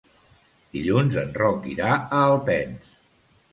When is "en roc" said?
1.25-1.69